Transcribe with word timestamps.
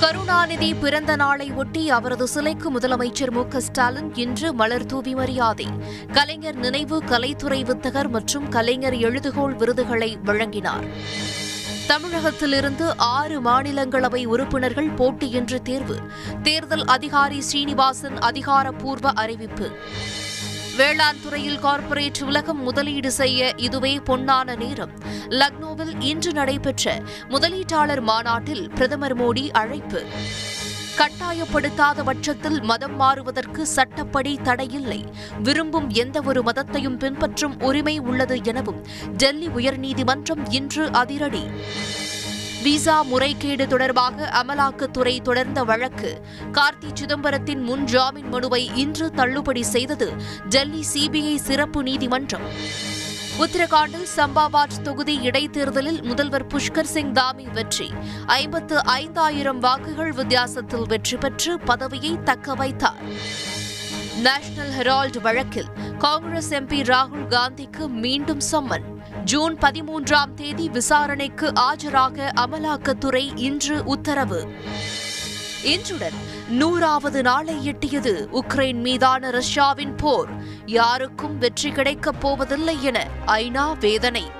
கருணாநிதி 0.00 0.74
பிறந்த 0.74 1.16
நாளை 1.16 1.52
ஒட்டி 1.52 1.90
அவரது 1.90 2.26
சிலைக்கு 2.26 2.78
முதலமைச்சர் 2.78 3.30
மு 3.30 3.44
ஸ்டாலின் 3.56 4.14
இன்று 4.14 4.52
மலர் 4.52 4.86
தூவி 4.86 5.14
மரியாதை. 5.14 5.66
கலைஞர் 6.12 6.56
நினைவு 6.56 7.02
கலைத்துறை 7.02 7.64
வித்தகர் 7.64 8.08
மற்றும் 8.08 8.48
கலைஞர் 8.48 8.94
எழுதுகோள் 8.94 9.56
விருதுகளை 9.56 10.18
வழங்கினார். 10.24 10.84
தமிழகத்திலிருந்து 11.86 12.94
ஆறு 12.96 13.42
மாநிலங்களவை 13.42 14.24
உறுப்பினர்கள் 14.24 14.90
போட்டியின்றி 14.90 15.62
தேர்வு. 15.62 15.96
தேர்தல் 16.42 16.84
அதிகாரி 16.84 17.40
ஸ்ரீனிவாசன் 17.40 18.18
அதிகாரப்பூர்வ 18.18 19.12
அறிவிப்பு. 19.12 19.70
வேளாண் 20.78 21.22
துறையில் 21.22 21.58
கார்ப்பரேட் 21.58 22.22
உலகம் 22.22 22.62
முதலீடு 22.62 23.10
செய்ய 23.10 23.52
இதுவே 23.56 23.96
பொன்னான 23.96 24.56
நேரம். 24.56 24.90
லக்னோவில் 25.28 25.94
இன்று 25.98 26.32
நடைபெற்ற 26.32 27.02
முதலீட்டாளர் 27.28 28.00
மாநாட்டில் 28.00 28.70
பிரதமர் 28.70 29.16
மோடி 29.20 29.50
அழைப்பு. 29.50 30.04
கட்டாயப்படுத்தாத 30.98 32.02
பட்சத்தில் 32.04 32.60
மதம் 32.60 32.96
மாறுவதற்கு 32.96 33.66
சட்டப்படி 33.66 34.38
தடையில்லை. 34.42 35.04
விரும்பும் 35.42 35.90
எந்தவொரு 35.90 36.42
மதத்தையும் 36.42 36.98
பின்பற்றும் 36.98 37.60
உரிமை 37.60 37.98
உள்ளது 37.98 38.40
எனவும் 38.42 38.86
டெல்லி 39.16 39.46
உயர்நீதிமன்றம் 39.46 40.44
இன்று 40.50 40.92
அதிரடி. 40.92 41.44
விசா 42.68 43.02
முறைகேடு 43.02 43.66
தொடர்பாக 43.66 44.30
அமலாக்கத்துறை 44.40 45.22
தொடர்ந்த 45.22 45.64
வழக்கு. 45.64 46.22
கார்த்தி 46.52 46.92
சிதம்பரத்தின் 46.92 47.62
முன் 47.62 47.84
ஜாமீன் 47.84 48.28
மனுவை 48.28 48.70
இன்று 48.74 49.10
தள்ளுபடி 49.10 49.62
செய்தது 49.62 50.12
டெல்லி 50.48 50.84
சிபிஐ 50.94 51.36
சிறப்பு 51.36 51.82
நீதிமன்றம். 51.82 52.42
உத்தரகாண்டில் 53.38 54.06
சம்பாபாத் 54.16 54.82
தொகுதி 54.82 55.18
இடைத்தேர்தலில் 55.18 56.02
முதல்வர் 56.02 56.46
புஷ்கர் 56.46 56.92
சிங் 56.94 57.12
தாமி 57.12 57.52
வெற்றி. 57.52 57.90
ஐம்பத்து 58.26 58.84
ஐந்தாயிரம் 58.84 59.58
வாக்குகள் 59.58 60.12
வித்தியாசத்தில் 60.12 60.86
வெற்றி 60.86 61.16
பெற்று 61.16 61.58
பதவியை 61.58 62.18
தக்க 62.22 62.54
வைத்தார். 62.54 63.02
நேஷனல் 64.22 64.72
ஹெரால்டு 64.78 65.20
வழக்கில் 65.20 65.72
காங்கிரஸ் 65.98 66.52
எம்பி 66.52 66.82
ராகுல் 66.82 67.28
காந்திக்கு 67.28 67.88
மீண்டும் 67.88 68.40
சம்மன். 68.52 68.96
ஜூன் 69.24 69.54
பதிமூன்றாம் 69.54 70.34
தேதி 70.34 70.68
விசாரணைக்கு 70.68 71.52
ஆஜராக 71.52 72.30
அமலாக்கத்துறை 72.36 73.30
இன்று 73.34 73.84
உத்தரவு. 73.84 74.48
இன்றுடன் 75.64 76.14
நூறாவது 76.48 77.22
நாளை 77.22 77.72
எட்டியது 77.72 78.28
உக்ரைன் 78.32 78.80
மீதான 78.80 79.30
ரஷ்யாவின் 79.30 79.94
போர். 79.94 80.28
யாருக்கும் 80.66 81.38
வெற்றி 81.38 81.70
கிடைக்கப் 81.70 82.20
போவதில்லை 82.20 82.84
என 82.84 83.06
ஐநா 83.26 83.78
வேதனை. 83.78 84.30